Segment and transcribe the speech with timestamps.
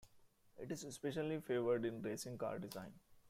[0.57, 2.91] It is especially favored in racing car design.